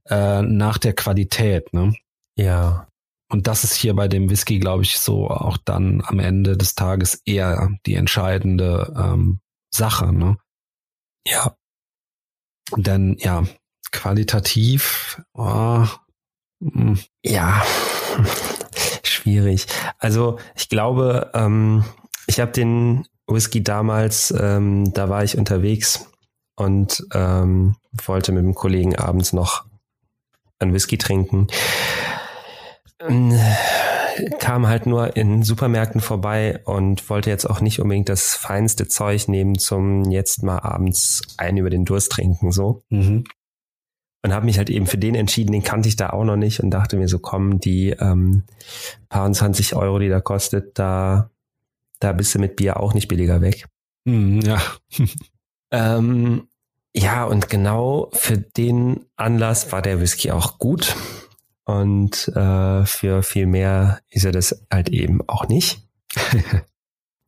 äh, 0.08 0.44
nach 0.44 0.78
der 0.78 0.94
Qualität. 0.94 1.74
Ne? 1.74 1.96
Ja. 2.36 2.88
Und 3.32 3.48
das 3.48 3.64
ist 3.64 3.76
hier 3.76 3.96
bei 3.96 4.08
dem 4.08 4.30
Whisky, 4.30 4.60
glaube 4.60 4.84
ich, 4.84 5.00
so 5.00 5.30
auch 5.30 5.58
dann 5.58 6.04
am 6.06 6.20
Ende 6.20 6.58
des 6.58 6.76
Tages 6.76 7.22
eher 7.26 7.70
die 7.86 7.96
entscheidende 7.96 8.94
ähm, 8.96 9.40
Sache. 9.72 10.12
Ne? 10.14 10.38
Ja. 11.26 11.56
Denn 12.76 13.18
ja, 13.20 13.44
qualitativ, 13.92 15.22
oh, 15.34 15.86
ja, 17.24 17.64
schwierig. 19.04 19.66
Also 19.98 20.40
ich 20.56 20.70
glaube, 20.70 21.32
ähm, 21.34 21.84
ich 22.28 22.40
habe 22.40 22.52
den 22.52 23.08
Whisky 23.28 23.64
damals, 23.64 24.32
ähm, 24.38 24.94
da 24.94 25.10
war 25.10 25.24
ich 25.24 25.38
unterwegs 25.38 26.08
und 26.56 27.06
ähm, 27.14 27.76
wollte 28.06 28.32
mit 28.32 28.44
dem 28.44 28.56
Kollegen 28.56 28.96
abends 28.96 29.34
noch 29.34 29.66
einen 30.60 30.74
Whisky 30.74 30.98
trinken. 30.98 31.48
Kam 34.40 34.68
halt 34.68 34.86
nur 34.86 35.16
in 35.16 35.44
Supermärkten 35.44 36.02
vorbei 36.02 36.62
und 36.66 37.10
wollte 37.10 37.30
jetzt 37.30 37.46
auch 37.46 37.62
nicht 37.62 37.80
unbedingt 37.80 38.10
das 38.10 38.36
feinste 38.36 38.88
Zeug 38.88 39.28
nehmen 39.28 39.58
zum 39.58 40.10
jetzt 40.12 40.44
mal 40.44 40.60
abends 40.60 41.22
einen 41.38 41.58
über 41.58 41.70
den 41.70 41.86
Durst 41.86 42.12
trinken 42.12 42.52
so. 42.52 42.84
Mhm. 42.90 43.26
Und 44.22 44.34
habe 44.34 44.46
mich 44.46 44.58
halt 44.58 44.70
eben 44.70 44.86
für 44.86 44.98
den 44.98 45.16
entschieden, 45.16 45.54
den 45.54 45.64
kannte 45.64 45.88
ich 45.88 45.96
da 45.96 46.10
auch 46.10 46.26
noch 46.26 46.36
nicht 46.36 46.60
und 46.60 46.72
dachte 46.72 46.98
mir 46.98 47.08
so, 47.08 47.20
komm, 47.20 47.60
die 47.60 47.92
ähm, 47.92 48.44
paar 49.08 49.32
20 49.32 49.76
Euro, 49.76 49.98
die 50.00 50.10
da 50.10 50.20
kostet, 50.20 50.78
da, 50.78 51.30
da 52.00 52.12
bist 52.12 52.36
du 52.36 52.40
mit 52.40 52.58
Bier 52.58 52.80
auch 52.80 52.94
nicht 52.94 53.08
billiger 53.08 53.42
weg. 53.42 53.68
Mhm, 54.04 54.42
ja. 54.42 54.62
ähm, 55.72 56.50
ja, 56.94 57.24
und 57.24 57.50
genau 57.50 58.10
für 58.14 58.38
den 58.38 59.06
Anlass 59.16 59.72
war 59.72 59.82
der 59.82 60.02
Whisky 60.02 60.32
auch 60.32 60.58
gut. 60.58 60.96
Und 61.70 62.30
äh, 62.30 62.84
für 62.88 63.22
viel 63.22 63.46
mehr 63.46 64.00
ist 64.10 64.26
er 64.26 64.32
das 64.32 64.66
halt 64.72 64.90
eben 64.90 65.22
auch 65.28 65.48
nicht. 65.48 65.88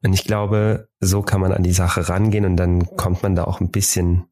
und 0.04 0.14
ich 0.14 0.24
glaube, 0.24 0.90
so 1.00 1.22
kann 1.22 1.42
man 1.42 1.54
an 1.54 1.62
die 1.62 1.72
Sache 1.72 2.10
rangehen 2.10 2.46
und 2.46 2.58
dann 2.58 2.98
kommt 2.98 3.22
man 3.22 3.36
da 3.36 3.44
auch 3.44 3.62
ein 3.62 3.70
bisschen 3.70 4.26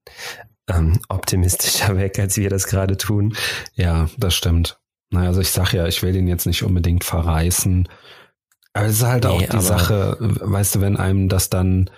ähm, 0.68 1.00
optimistischer 1.10 1.96
weg, 1.96 2.18
als 2.18 2.38
wir 2.38 2.50
das 2.50 2.66
gerade 2.66 2.98
tun. 2.98 3.36
Ja, 3.76 4.10
das 4.18 4.34
stimmt. 4.34 4.80
Naja, 5.12 5.28
also 5.28 5.42
ich 5.42 5.52
sag 5.52 5.74
ja, 5.74 5.86
ich 5.86 6.02
will 6.02 6.12
den 6.12 6.28
jetzt 6.28 6.48
nicht 6.48 6.64
unbedingt 6.64 7.04
verreißen. 7.04 7.88
Aber 8.74 8.88
es 8.88 8.94
ist 8.94 9.06
halt 9.06 9.26
nee, 9.26 9.30
auch 9.30 9.44
die 9.44 9.62
Sache, 9.62 10.18
weißt 10.20 10.74
du, 10.74 10.82
wenn 10.82 10.98
einem 10.98 11.30
das 11.30 11.52
dann 11.52 11.92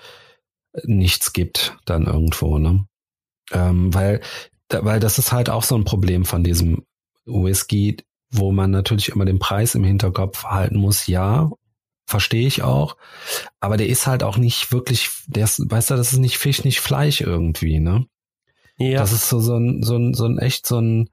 nichts 0.84 1.32
gibt, 1.32 1.78
dann 1.86 2.08
irgendwo, 2.08 2.58
ne? 2.58 2.88
Ähm, 3.54 3.94
weil, 3.94 4.20
weil 4.70 5.00
das 5.00 5.18
ist 5.18 5.32
halt 5.32 5.50
auch 5.50 5.64
so 5.64 5.76
ein 5.76 5.86
Problem 5.86 6.26
von 6.26 6.44
diesem 6.44 6.84
Whisky, 7.26 7.98
wo 8.30 8.52
man 8.52 8.72
natürlich 8.72 9.10
immer 9.10 9.26
den 9.26 9.40
Preis 9.40 9.76
im 9.76 9.84
Hinterkopf 9.84 10.44
halten 10.46 10.78
muss. 10.78 11.08
Ja, 11.08 11.52
verstehe 12.06 12.48
ich 12.48 12.62
auch. 12.62 12.98
Aber 13.60 13.78
der 13.78 13.88
ist 13.88 14.08
halt 14.08 14.24
auch 14.24 14.38
nicht 14.38 14.72
wirklich, 14.72 15.10
der 15.28 15.46
ist, 15.46 15.60
weißt 15.70 15.92
du, 15.92 15.96
das 15.96 16.14
ist 16.14 16.20
nicht 16.20 16.38
Fisch, 16.38 16.64
nicht 16.64 16.80
Fleisch 16.80 17.22
irgendwie, 17.22 17.80
ne? 17.80 18.06
Ja. 18.78 19.00
Das 19.00 19.12
ist 19.12 19.30
so, 19.30 19.40
so 19.40 19.58
ein, 19.58 19.84
so 19.84 19.96
ein, 19.96 20.14
so 20.14 20.26
ein 20.26 20.40
echt 20.40 20.66
so 20.66 20.80
ein, 20.80 21.10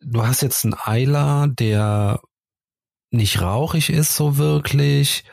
du 0.00 0.26
hast 0.26 0.42
jetzt 0.42 0.64
einen 0.64 0.74
Eiler, 0.74 1.48
der 1.48 2.20
nicht 3.10 3.40
rauchig 3.40 3.90
ist 3.90 4.16
so 4.16 4.38
wirklich. 4.38 5.24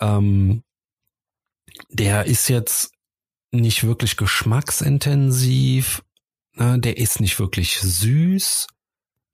Ähm, 0.00 0.62
der 1.88 2.26
ist 2.26 2.48
jetzt 2.48 2.92
nicht 3.50 3.84
wirklich 3.84 4.16
geschmacksintensiv. 4.16 6.02
Ne? 6.54 6.78
Der 6.78 6.96
ist 6.96 7.20
nicht 7.20 7.38
wirklich 7.38 7.80
süß. 7.80 8.68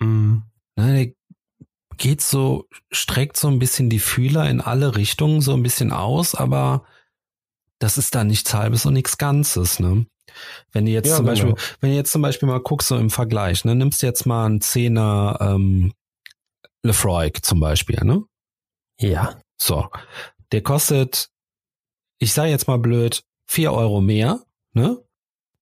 Mm. 0.01 0.39
Ne? 0.77 0.95
Der 1.05 1.15
geht 1.97 2.23
so, 2.23 2.69
streckt 2.91 3.37
so 3.37 3.49
ein 3.49 3.59
bisschen 3.59 3.91
die 3.91 3.99
Fühler 3.99 4.49
in 4.49 4.61
alle 4.61 4.97
Richtungen 4.97 5.41
so 5.41 5.55
ein 5.55 5.63
bisschen 5.63 5.93
aus, 5.93 6.35
aber 6.35 6.85
das 7.79 7.99
ist 7.99 8.15
da 8.15 8.25
nichts 8.25 8.55
Halbes 8.55 8.87
und 8.87 8.95
nichts 8.95 9.19
Ganzes, 9.19 9.81
ne? 9.81 10.07
Wenn 10.73 10.87
du 10.87 10.93
jetzt 10.93 11.09
ja, 11.09 11.17
zum 11.17 11.27
genau. 11.27 11.35
Beispiel, 11.35 11.55
wenn 11.81 11.91
du 11.91 11.97
jetzt 11.97 12.13
zum 12.13 12.23
Beispiel 12.23 12.49
mal 12.49 12.61
guckst, 12.61 12.89
so 12.89 12.97
im 12.97 13.11
Vergleich, 13.11 13.65
ne, 13.65 13.75
nimmst 13.75 14.03
du 14.03 14.07
jetzt 14.07 14.27
mal 14.27 14.47
einen 14.47 14.61
Zehner 14.61 15.39
ähm, 15.41 15.93
Lefroy 16.83 17.33
zum 17.33 17.61
Beispiel, 17.61 17.99
ne? 18.03 18.25
Ja. 19.01 19.41
So. 19.57 19.89
Der 20.53 20.63
kostet, 20.63 21.31
ich 22.19 22.33
sage 22.33 22.51
jetzt 22.51 22.69
mal 22.69 22.79
blöd, 22.79 23.25
vier 23.47 23.73
Euro 23.73 24.01
mehr, 24.01 24.41
ne? 24.73 25.03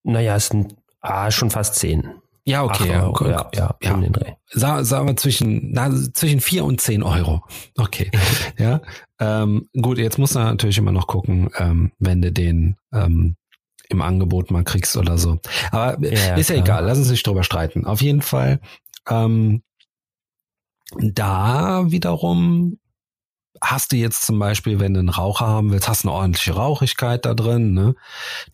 Naja, 0.02 0.36
es 0.36 0.48
sind 0.48 0.76
ah, 1.00 1.30
schon 1.30 1.50
fast 1.50 1.76
zehn. 1.76 2.20
Ja, 2.46 2.62
okay, 2.62 2.88
ja, 2.88 3.08
okay, 3.08 3.30
ja, 3.30 3.50
ja, 3.54 3.76
ja. 3.82 3.94
Um 3.94 4.02
den 4.02 4.12
Dreh. 4.12 4.34
Sa 4.52 4.84
sagen 4.84 5.08
wir 5.08 5.16
zwischen, 5.16 5.72
na, 5.72 5.90
zwischen 6.12 6.40
vier 6.40 6.64
und 6.64 6.80
zehn 6.80 7.02
Euro. 7.02 7.42
Okay, 7.76 8.10
ja. 8.58 8.80
Ähm, 9.18 9.68
gut, 9.80 9.98
jetzt 9.98 10.18
muss 10.18 10.34
man 10.34 10.44
natürlich 10.44 10.78
immer 10.78 10.92
noch 10.92 11.08
gucken, 11.08 11.50
ähm, 11.58 11.90
wenn 11.98 12.22
du 12.22 12.30
den 12.30 12.76
ähm, 12.92 13.34
im 13.88 14.00
Angebot 14.00 14.52
mal 14.52 14.62
kriegst 14.62 14.96
oder 14.96 15.18
so. 15.18 15.40
Aber 15.72 15.98
ja, 16.06 16.36
ist 16.36 16.50
ja 16.50 16.54
klar. 16.54 16.64
egal, 16.64 16.84
lass 16.84 16.98
uns 16.98 17.10
nicht 17.10 17.26
drüber 17.26 17.42
streiten. 17.42 17.84
Auf 17.84 18.00
jeden 18.00 18.22
Fall, 18.22 18.60
ähm, 19.08 19.62
da 21.00 21.90
wiederum 21.90 22.78
hast 23.60 23.92
du 23.92 23.96
jetzt 23.96 24.24
zum 24.24 24.38
Beispiel, 24.38 24.80
wenn 24.80 24.94
du 24.94 25.00
einen 25.00 25.08
Raucher 25.08 25.46
haben 25.46 25.72
willst, 25.72 25.88
hast 25.88 26.04
du 26.04 26.08
eine 26.08 26.16
ordentliche 26.16 26.52
Rauchigkeit 26.52 27.24
da 27.24 27.34
drin, 27.34 27.72
ne? 27.72 27.94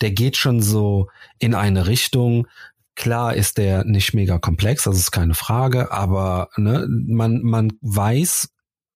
Der 0.01 0.13
geht 0.13 0.37
schon 0.37 0.63
so 0.63 1.09
in 1.39 1.55
eine 1.55 1.87
Richtung, 1.87 2.47
klar 2.95 3.35
ist 3.35 3.59
der 3.59 3.85
nicht 3.85 4.15
mega 4.15 4.39
komplex, 4.39 4.85
das 4.85 4.99
ist 4.99 5.11
keine 5.11 5.35
Frage, 5.35 5.93
aber 5.93 6.49
ne, 6.57 6.87
man, 6.89 7.43
man 7.43 7.73
weiß, 7.81 8.51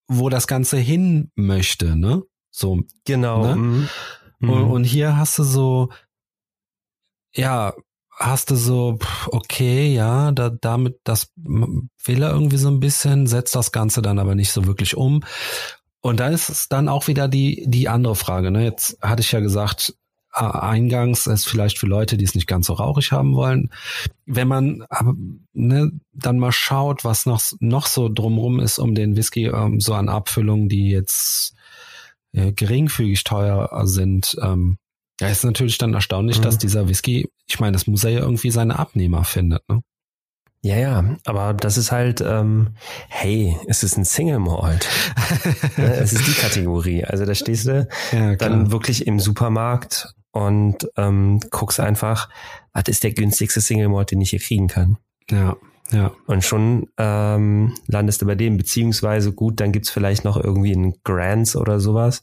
wo 0.08 0.28
das 0.28 0.46
Ganze 0.46 0.76
hin 0.76 1.30
möchte, 1.34 1.96
ne? 1.96 2.22
So. 2.50 2.82
Genau. 3.04 3.54
Ne? 3.54 3.56
Mhm. 3.56 3.88
Und, 4.50 4.64
und 4.64 4.84
hier 4.84 5.16
hast 5.16 5.38
du 5.38 5.42
so, 5.44 5.90
ja, 7.34 7.74
hast 8.16 8.50
du 8.50 8.56
so, 8.56 8.98
okay, 9.26 9.92
ja, 9.92 10.32
da, 10.32 10.50
damit, 10.50 11.00
das 11.04 11.32
will 11.36 12.22
er 12.22 12.30
irgendwie 12.30 12.56
so 12.56 12.68
ein 12.68 12.80
bisschen, 12.80 13.26
setzt 13.26 13.54
das 13.54 13.72
Ganze 13.72 14.02
dann 14.02 14.18
aber 14.18 14.34
nicht 14.34 14.52
so 14.52 14.66
wirklich 14.66 14.96
um. 14.96 15.22
Und 16.00 16.20
da 16.20 16.28
ist 16.28 16.48
es 16.48 16.68
dann 16.68 16.88
auch 16.88 17.08
wieder 17.08 17.28
die, 17.28 17.64
die 17.66 17.88
andere 17.88 18.16
Frage. 18.16 18.50
Ne? 18.50 18.64
Jetzt 18.64 18.96
hatte 19.02 19.22
ich 19.22 19.32
ja 19.32 19.40
gesagt, 19.40 19.94
eingangs 20.44 21.26
ist 21.26 21.48
vielleicht 21.48 21.78
für 21.78 21.86
Leute, 21.86 22.16
die 22.16 22.24
es 22.24 22.34
nicht 22.34 22.46
ganz 22.46 22.66
so 22.66 22.74
rauchig 22.74 23.12
haben 23.12 23.34
wollen. 23.34 23.70
Wenn 24.26 24.48
man 24.48 24.84
aber, 24.88 25.14
ne, 25.54 25.92
dann 26.12 26.38
mal 26.38 26.52
schaut, 26.52 27.04
was 27.04 27.26
noch, 27.26 27.42
noch 27.60 27.86
so 27.86 28.08
drumrum 28.08 28.60
ist 28.60 28.78
um 28.78 28.94
den 28.94 29.16
Whisky, 29.16 29.46
ähm, 29.46 29.80
so 29.80 29.94
an 29.94 30.08
Abfüllungen, 30.08 30.68
die 30.68 30.90
jetzt 30.90 31.54
äh, 32.32 32.52
geringfügig 32.52 33.24
teuer 33.24 33.68
sind, 33.86 34.36
ähm, 34.42 34.78
ja, 35.20 35.28
ist 35.28 35.44
natürlich 35.44 35.78
dann 35.78 35.94
erstaunlich, 35.94 36.38
Mhm. 36.38 36.42
dass 36.42 36.58
dieser 36.58 36.88
Whisky, 36.88 37.30
ich 37.48 37.58
meine, 37.58 37.72
das 37.72 37.86
muss 37.86 38.04
er 38.04 38.10
ja 38.10 38.20
irgendwie 38.20 38.50
seine 38.50 38.78
Abnehmer 38.78 39.24
findet, 39.24 39.66
ne? 39.68 39.80
Ja, 40.62 40.76
ja, 40.76 41.16
aber 41.24 41.54
das 41.54 41.78
ist 41.78 41.92
halt, 41.92 42.20
ähm, 42.20 42.74
hey, 43.08 43.56
es 43.68 43.84
ist 43.84 43.96
ein 43.96 44.04
Single 44.04 44.40
Malt. 44.40 44.88
Ne, 45.76 45.94
es 45.94 46.12
ist 46.12 46.26
die 46.26 46.32
Kategorie. 46.32 47.04
Also 47.04 47.24
da 47.24 47.34
stehst 47.36 47.66
du 47.66 47.86
Ja, 48.12 48.34
dann 48.34 48.72
wirklich 48.72 49.06
im 49.06 49.20
Supermarkt 49.20 50.14
und 50.36 50.90
ähm, 50.98 51.40
guckst 51.50 51.80
einfach, 51.80 52.28
was 52.74 52.84
ist 52.88 53.04
der 53.04 53.12
günstigste 53.12 53.62
Single 53.62 53.88
Malt, 53.88 54.10
den 54.10 54.20
ich 54.20 54.30
hier 54.30 54.38
kriegen 54.38 54.68
kann. 54.68 54.98
Ja, 55.30 55.56
ja, 55.90 56.12
Und 56.26 56.44
schon 56.44 56.88
ähm, 56.98 57.74
landest 57.86 58.20
du 58.20 58.26
bei 58.26 58.34
dem, 58.34 58.58
beziehungsweise 58.58 59.32
gut, 59.32 59.60
dann 59.60 59.72
gibt's 59.72 59.88
vielleicht 59.88 60.24
noch 60.24 60.36
irgendwie 60.36 60.74
einen 60.74 60.94
Grants 61.04 61.56
oder 61.56 61.80
sowas. 61.80 62.22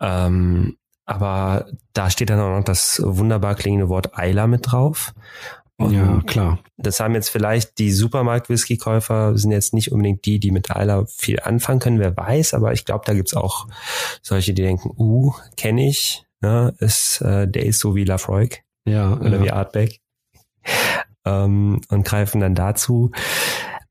Ähm, 0.00 0.76
aber 1.06 1.66
da 1.94 2.10
steht 2.10 2.28
dann 2.28 2.40
auch 2.40 2.58
noch 2.58 2.64
das 2.64 3.00
wunderbar 3.02 3.54
klingende 3.54 3.88
Wort 3.88 4.18
Eiler 4.18 4.46
mit 4.46 4.70
drauf. 4.70 5.14
Und 5.76 5.92
ja, 5.92 6.20
klar. 6.26 6.58
das 6.76 7.00
haben 7.00 7.14
jetzt 7.14 7.30
vielleicht 7.30 7.78
die 7.78 7.92
Supermarkt-Whisky-Käufer, 7.92 9.38
sind 9.38 9.52
jetzt 9.52 9.72
nicht 9.72 9.92
unbedingt 9.92 10.26
die, 10.26 10.38
die 10.38 10.50
mit 10.50 10.74
Eiler 10.74 11.06
viel 11.06 11.40
anfangen 11.40 11.78
können, 11.78 12.00
wer 12.00 12.16
weiß, 12.16 12.52
aber 12.52 12.72
ich 12.72 12.84
glaube, 12.84 13.04
da 13.06 13.14
gibt's 13.14 13.34
auch 13.34 13.68
solche, 14.20 14.52
die 14.52 14.62
denken, 14.62 14.90
uh, 14.98 15.32
kenne 15.56 15.88
ich, 15.88 16.26
ne, 16.40 16.74
ist, 16.78 17.20
äh, 17.20 17.48
der 17.48 17.66
ist 17.66 17.80
so 17.80 17.94
wie 17.94 18.04
Lafroig 18.04 18.62
Ja, 18.84 19.14
oder 19.14 19.36
ja. 19.38 19.42
wie 19.42 19.50
Artback 19.50 20.00
ähm, 21.24 21.80
und 21.88 22.04
greifen 22.04 22.40
dann 22.40 22.54
dazu. 22.54 23.10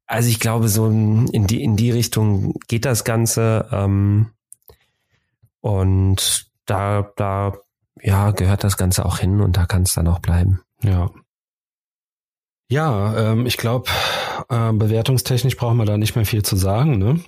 Also 0.05 0.29
ich 0.29 0.39
glaube, 0.39 0.69
so 0.69 0.87
in 0.87 1.47
die, 1.47 1.63
in 1.63 1.75
die 1.75 1.91
Richtung 1.91 2.53
geht 2.67 2.85
das 2.85 3.03
Ganze 3.03 3.67
ähm, 3.71 4.31
und 5.59 6.49
da, 6.65 7.11
da 7.15 7.57
ja, 8.01 8.31
gehört 8.31 8.63
das 8.63 8.77
Ganze 8.77 9.05
auch 9.05 9.19
hin 9.19 9.41
und 9.41 9.57
da 9.57 9.65
kann 9.65 9.83
es 9.83 9.93
dann 9.93 10.07
auch 10.07 10.19
bleiben. 10.19 10.61
Ja. 10.81 11.09
Ja, 12.69 13.31
ähm, 13.31 13.45
ich 13.45 13.57
glaube, 13.57 13.89
äh, 14.49 14.73
bewertungstechnisch 14.73 15.55
brauchen 15.55 15.77
wir 15.77 15.85
da 15.85 15.97
nicht 15.97 16.15
mehr 16.15 16.25
viel 16.25 16.43
zu 16.43 16.55
sagen, 16.55 16.97
ne? 16.97 17.21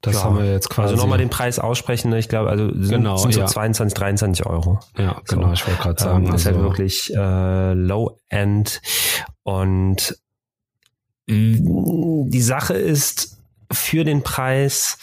Das 0.00 0.14
Ja, 0.14 0.24
haben 0.24 0.38
wir 0.38 0.50
jetzt 0.52 0.70
quasi. 0.70 0.92
Also 0.92 1.02
nochmal 1.02 1.18
den 1.18 1.30
Preis 1.30 1.58
aussprechen, 1.58 2.10
ne? 2.10 2.18
ich 2.18 2.28
glaube, 2.28 2.50
also 2.50 2.68
sind, 2.72 2.88
Genau, 2.88 3.16
sind 3.16 3.32
so 3.32 3.40
ja. 3.40 3.46
22, 3.46 3.94
23 3.96 4.46
Euro. 4.46 4.80
Ja, 4.96 5.20
genau, 5.28 5.48
So. 5.48 5.52
ich 5.52 5.66
wollte 5.68 5.82
gerade 5.82 6.02
sagen. 6.02 6.26
Ähm, 6.26 6.34
ist 6.34 6.46
halt 6.46 6.56
also, 6.56 6.68
wirklich 6.68 7.14
äh, 7.14 7.72
Low-End 7.74 8.80
und 9.44 10.18
mh, 11.28 12.28
die 12.30 12.42
Sache 12.42 12.74
ist, 12.74 13.38
für 13.72 14.02
den 14.04 14.22
Preis, 14.22 14.98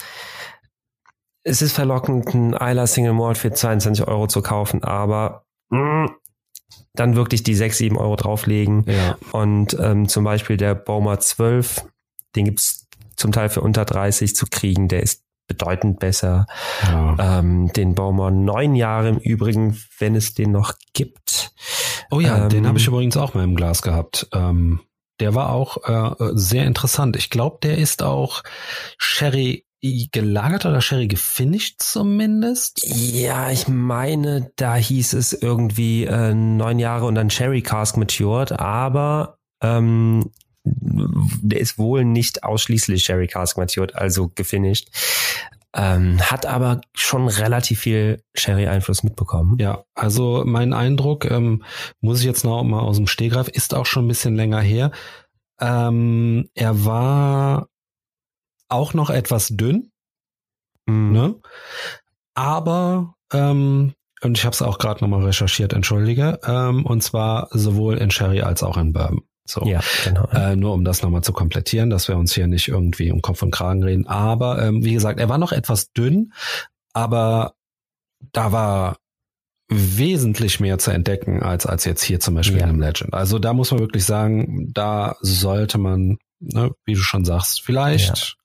es 1.44 1.62
ist 1.62 1.72
verlockend, 1.72 2.34
einen 2.34 2.52
Isla 2.52 2.86
Single 2.86 3.12
Malt 3.12 3.38
für 3.38 3.52
22 3.52 4.06
Euro 4.08 4.26
zu 4.26 4.42
kaufen, 4.42 4.82
aber 4.82 5.44
mh, 5.70 6.10
dann 6.94 7.14
wirklich 7.14 7.42
die 7.44 7.54
6, 7.54 7.78
7 7.78 7.96
Euro 7.98 8.16
drauflegen. 8.16 8.84
ja, 8.88 9.16
Und 9.32 9.76
ähm, 9.80 10.08
zum 10.08 10.24
Beispiel 10.24 10.56
der 10.56 10.74
Baumer 10.74 11.20
12, 11.20 11.84
den 12.34 12.46
gibt's 12.46 12.85
zum 13.16 13.32
Teil 13.32 13.48
für 13.48 13.60
unter 13.60 13.84
30 13.84 14.34
zu 14.34 14.46
kriegen, 14.46 14.88
der 14.88 15.02
ist 15.02 15.22
bedeutend 15.46 16.00
besser. 16.00 16.46
ja. 16.82 17.38
Ähm, 17.38 17.72
den 17.72 17.94
Baumer 17.94 18.30
9 18.30 18.74
Jahre 18.74 19.08
im 19.08 19.18
Übrigen, 19.18 19.80
wenn 19.98 20.14
es 20.16 20.34
den 20.34 20.50
noch 20.52 20.74
gibt. 20.92 21.52
Oh 22.10 22.20
ja, 22.20 22.44
ähm, 22.44 22.48
den 22.48 22.66
habe 22.66 22.78
ich 22.78 22.86
übrigens 22.86 23.16
auch 23.16 23.34
mal 23.34 23.44
im 23.44 23.54
Glas 23.54 23.82
gehabt. 23.82 24.28
Ähm, 24.32 24.80
der 25.20 25.34
war 25.34 25.50
auch 25.50 25.78
äh, 25.84 26.30
sehr 26.34 26.66
interessant. 26.66 27.16
Ich 27.16 27.30
glaube, 27.30 27.58
der 27.62 27.78
ist 27.78 28.02
auch 28.02 28.42
Sherry 28.98 29.64
gelagert 30.12 30.66
oder 30.66 30.80
Sherry 30.80 31.06
gefinished 31.06 31.82
zumindest. 31.82 32.82
Ja, 32.84 33.50
ich 33.50 33.68
meine, 33.68 34.50
da 34.56 34.74
hieß 34.74 35.12
es 35.12 35.32
irgendwie 35.32 36.04
äh, 36.04 36.34
neun 36.34 36.78
Jahre 36.78 37.06
und 37.06 37.14
dann 37.14 37.28
Cherry 37.28 37.62
Cask 37.62 37.96
matured, 37.96 38.52
aber 38.52 39.38
ähm, 39.62 40.30
der 40.66 41.60
ist 41.60 41.78
wohl 41.78 42.04
nicht 42.04 42.42
ausschließlich 42.44 43.04
Cherry 43.04 43.26
Cask 43.28 43.56
matured, 43.56 43.94
also 43.94 44.30
gefinished. 44.34 44.90
Ähm, 45.74 46.18
hat 46.22 46.46
aber 46.46 46.80
schon 46.94 47.28
relativ 47.28 47.80
viel 47.80 48.22
Sherry-Einfluss 48.34 49.02
mitbekommen. 49.02 49.58
Ja, 49.58 49.84
also 49.94 50.42
mein 50.46 50.72
Eindruck, 50.72 51.30
ähm, 51.30 51.64
muss 52.00 52.20
ich 52.20 52.24
jetzt 52.24 52.44
noch 52.44 52.62
mal 52.64 52.80
aus 52.80 52.96
dem 52.96 53.06
Stehgreif, 53.06 53.48
ist 53.48 53.74
auch 53.74 53.84
schon 53.84 54.06
ein 54.06 54.08
bisschen 54.08 54.36
länger 54.36 54.60
her. 54.60 54.90
Ähm, 55.60 56.48
er 56.54 56.84
war 56.86 57.68
auch 58.68 58.94
noch 58.94 59.10
etwas 59.10 59.48
dünn, 59.48 59.90
Mhm. 60.86 61.12
ne? 61.12 61.34
Aber 62.34 63.14
ähm, 63.32 63.92
und 64.22 64.38
ich 64.38 64.44
habe 64.44 64.54
es 64.54 64.62
auch 64.62 64.78
gerade 64.78 65.02
noch 65.04 65.08
mal 65.08 65.24
recherchiert, 65.24 65.72
entschuldige. 65.72 66.40
Ähm, 66.44 66.86
und 66.86 67.02
zwar 67.02 67.48
sowohl 67.50 67.98
in 67.98 68.10
Sherry 68.10 68.40
als 68.40 68.62
auch 68.62 68.76
in 68.78 68.92
Bourbon. 68.92 69.22
So. 69.46 69.64
Ja, 69.64 69.80
genau. 70.04 70.28
Äh, 70.32 70.56
nur 70.56 70.72
um 70.74 70.84
das 70.84 71.02
nochmal 71.02 71.22
zu 71.22 71.32
komplettieren, 71.32 71.90
dass 71.90 72.08
wir 72.08 72.16
uns 72.16 72.34
hier 72.34 72.46
nicht 72.46 72.68
irgendwie 72.68 73.10
um 73.12 73.22
Kopf 73.22 73.42
und 73.42 73.50
Kragen 73.50 73.82
reden. 73.82 74.06
Aber 74.06 74.62
ähm, 74.62 74.84
wie 74.84 74.92
gesagt, 74.92 75.18
er 75.20 75.28
war 75.28 75.38
noch 75.38 75.52
etwas 75.52 75.92
dünn, 75.92 76.32
aber 76.92 77.54
da 78.32 78.52
war 78.52 78.96
wesentlich 79.68 80.60
mehr 80.60 80.78
zu 80.78 80.90
entdecken 80.92 81.42
als 81.42 81.66
als 81.66 81.84
jetzt 81.84 82.02
hier 82.02 82.20
zum 82.20 82.34
Beispiel 82.34 82.58
Ja. 82.58 82.64
in 82.64 82.70
einem 82.70 82.80
Legend. 82.80 83.14
Also 83.14 83.38
da 83.38 83.52
muss 83.52 83.70
man 83.70 83.80
wirklich 83.80 84.04
sagen, 84.04 84.72
da 84.72 85.16
sollte 85.20 85.78
man, 85.78 86.18
ne, 86.38 86.70
wie 86.84 86.94
du 86.94 87.00
schon 87.00 87.24
sagst, 87.24 87.62
vielleicht. 87.62 88.36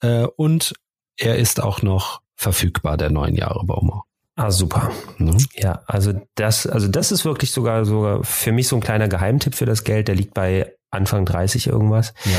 Äh, 0.00 0.26
und 0.36 0.74
er 1.16 1.36
ist 1.36 1.62
auch 1.62 1.80
noch 1.82 2.20
verfügbar, 2.34 2.96
der 2.96 3.10
neun 3.10 3.34
Jahre 3.36 3.64
Baumer. 3.64 4.04
Ah, 4.36 4.50
super. 4.50 4.90
Ne? 5.18 5.36
Ja, 5.54 5.82
also 5.86 6.12
das, 6.34 6.66
also 6.66 6.88
das 6.88 7.12
ist 7.12 7.24
wirklich 7.24 7.52
sogar 7.52 7.84
sogar 7.84 8.24
für 8.24 8.50
mich 8.52 8.66
so 8.68 8.76
ein 8.76 8.82
kleiner 8.82 9.08
Geheimtipp 9.08 9.54
für 9.54 9.66
das 9.66 9.84
Geld. 9.84 10.08
Der 10.08 10.16
liegt 10.16 10.34
bei 10.34 10.72
Anfang 10.90 11.24
30 11.24 11.68
irgendwas. 11.68 12.14
Ja, 12.24 12.32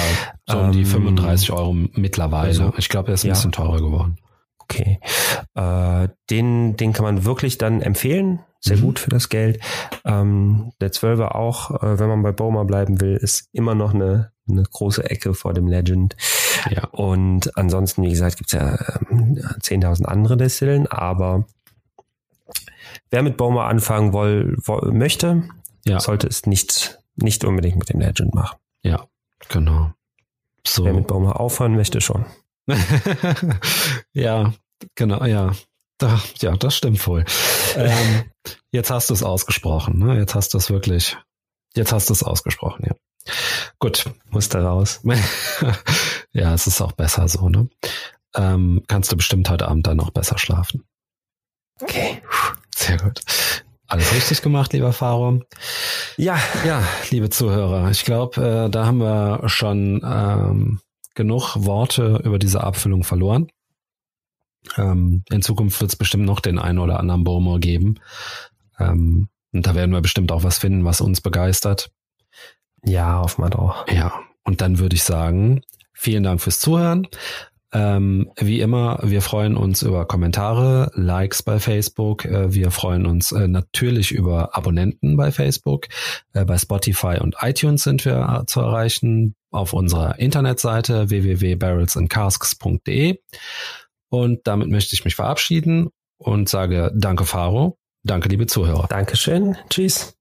so 0.53 0.59
um 0.59 0.71
die 0.71 0.79
Ähm, 0.81 0.85
35 0.85 1.51
Euro 1.51 1.73
mittlerweile. 1.73 2.47
also, 2.47 2.73
ich 2.77 2.89
glaube, 2.89 3.09
er 3.09 3.13
ist 3.15 3.23
ein 3.23 3.27
ja. 3.29 3.33
bisschen 3.33 3.51
teurer 3.53 3.77
geworden. 3.77 4.17
Okay. 4.59 4.99
Äh, 5.53 6.07
den, 6.29 6.75
den 6.75 6.91
kann 6.93 7.03
man 7.05 7.23
wirklich 7.23 7.57
dann 7.57 7.81
empfehlen. 7.81 8.39
Sehr 8.59 8.77
Mhm. 8.77 8.81
gut 8.81 8.99
für 8.99 9.09
das 9.11 9.29
Geld. 9.29 9.59
Ähm, 10.05 10.71
der 10.81 10.91
12er 10.91 11.35
auch, 11.35 11.83
äh, 11.83 11.99
wenn 11.99 12.09
man 12.09 12.23
bei 12.23 12.31
Boma 12.31 12.63
bleiben 12.63 12.99
will, 12.99 13.15
ist 13.15 13.47
immer 13.53 13.75
noch 13.75 13.93
eine, 13.93 14.31
eine 14.49 14.63
große 14.63 15.07
Ecke 15.09 15.33
vor 15.35 15.53
dem 15.53 15.67
Legend. 15.67 16.15
Ja. 16.71 16.85
Und 16.87 17.55
ansonsten, 17.57 18.01
wie 18.03 18.09
gesagt, 18.09 18.37
gibt's 18.37 18.53
ja 18.53 18.75
ähm, 19.11 19.35
10.000 19.61 20.05
andere 20.05 20.35
Destillen, 20.35 20.87
aber 20.87 21.45
wer 23.11 23.23
mit 23.23 23.37
Boma 23.37 23.67
anfangen 23.67 24.13
woll, 24.13 24.55
woll, 24.63 24.91
möchte, 24.91 25.47
Ja. 25.85 25.99
sollte 25.99 26.27
es 26.27 26.45
nicht, 26.45 26.99
nicht 27.15 27.43
unbedingt 27.45 27.77
mit 27.77 27.89
dem 27.89 27.99
Legend 27.99 28.33
machen. 28.33 28.57
Ja, 28.83 29.07
genau. 29.49 29.91
So. 30.67 30.85
Wer 30.85 30.93
mit 30.93 31.07
Boma 31.07 31.33
aufhören 31.33 31.75
möchte, 31.75 32.01
schon. 32.01 32.25
ja, 34.13 34.53
genau, 34.95 35.23
ja. 35.25 35.51
Da, 35.97 36.19
ja, 36.39 36.57
das 36.57 36.75
stimmt 36.75 37.05
wohl. 37.07 37.23
ähm, 37.77 38.25
jetzt 38.71 38.89
hast 38.91 39.09
du 39.09 39.13
es 39.13 39.23
ausgesprochen, 39.23 39.99
ne? 39.99 40.17
Jetzt 40.17 40.35
hast 40.35 40.53
du 40.53 40.57
es 40.57 40.69
wirklich, 40.69 41.15
jetzt 41.75 41.93
hast 41.93 42.09
du 42.09 42.13
es 42.13 42.23
ausgesprochen, 42.23 42.85
ja. 42.87 42.95
Gut. 43.79 44.05
Musste 44.29 44.61
raus. 44.61 45.01
ja, 46.33 46.53
es 46.53 46.67
ist 46.67 46.81
auch 46.81 46.91
besser 46.91 47.27
so, 47.27 47.47
ne? 47.49 47.69
Ähm, 48.35 48.83
kannst 48.87 49.11
du 49.11 49.15
bestimmt 49.15 49.49
heute 49.49 49.67
Abend 49.67 49.87
dann 49.87 49.99
auch 50.01 50.09
besser 50.11 50.37
schlafen. 50.37 50.83
Okay. 51.81 52.21
Sehr 52.85 52.97
gut. 52.97 53.21
Alles 53.87 54.13
richtig 54.13 54.41
gemacht, 54.41 54.73
lieber 54.73 54.93
Faro. 54.93 55.41
Ja, 56.17 56.37
Ja, 56.65 56.83
liebe 57.11 57.29
Zuhörer, 57.29 57.91
ich 57.91 58.03
glaube, 58.03 58.41
äh, 58.65 58.69
da 58.69 58.85
haben 58.85 58.97
wir 58.99 59.47
schon 59.47 60.01
ähm, 60.03 60.79
genug 61.13 61.55
Worte 61.55 62.21
über 62.23 62.39
diese 62.39 62.63
Abfüllung 62.63 63.03
verloren. 63.03 63.47
Ähm, 64.77 65.23
in 65.29 65.41
Zukunft 65.43 65.79
wird 65.81 65.91
es 65.91 65.95
bestimmt 65.95 66.25
noch 66.25 66.39
den 66.39 66.57
einen 66.57 66.79
oder 66.79 66.99
anderen 66.99 67.23
Bomo 67.23 67.59
geben. 67.59 67.99
Ähm, 68.79 69.29
Und 69.53 69.67
da 69.67 69.75
werden 69.75 69.91
wir 69.91 70.01
bestimmt 70.01 70.31
auch 70.31 70.43
was 70.43 70.57
finden, 70.57 70.83
was 70.83 70.99
uns 71.01 71.21
begeistert. 71.21 71.91
Ja, 72.83 73.19
hoffen 73.19 73.43
wir 73.43 73.49
doch. 73.51 73.87
Ja, 73.87 74.13
und 74.43 74.61
dann 74.61 74.79
würde 74.79 74.95
ich 74.95 75.03
sagen, 75.03 75.61
vielen 75.93 76.23
Dank 76.23 76.41
fürs 76.41 76.59
Zuhören. 76.59 77.07
Ähm, 77.75 78.31
wie 78.37 78.61
immer, 78.61 78.99
wir 79.03 79.21
freuen 79.21 79.57
uns 79.57 79.81
über 79.81 80.05
Kommentare, 80.05 80.91
Likes 80.93 81.43
bei 81.43 81.59
Facebook. 81.59 82.23
Äh, 82.23 82.53
wir 82.53 82.71
freuen 82.71 83.05
uns 83.05 83.33
äh, 83.33 83.49
natürlich 83.49 84.13
über 84.13 84.55
Abonnenten 84.55 85.17
bei 85.17 85.33
Facebook. 85.33 85.87
Äh, 86.31 86.45
bei 86.45 86.57
Spotify 86.57 87.17
und 87.19 87.35
iTunes 87.41 87.83
sind 87.83 88.05
wir 88.05 88.43
äh, 88.43 88.45
zu 88.45 88.61
erreichen. 88.61 89.35
Auf 89.51 89.73
unserer 89.73 90.19
Internetseite 90.19 91.09
www.barrelsandcasks.de. 91.09 93.19
Und 94.09 94.47
damit 94.47 94.69
möchte 94.69 94.95
ich 94.95 95.03
mich 95.03 95.15
verabschieden 95.15 95.89
und 96.17 96.47
sage 96.47 96.93
Danke, 96.95 97.25
Faro. 97.25 97.77
Danke, 98.03 98.29
liebe 98.29 98.47
Zuhörer. 98.47 98.87
Dankeschön. 98.87 99.57
Tschüss. 99.69 100.14